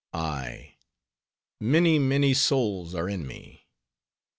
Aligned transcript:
Ay: 0.15 0.77
many, 1.59 1.99
many 1.99 2.33
souls 2.33 2.95
are 2.95 3.07
in 3.07 3.27
me. 3.27 3.67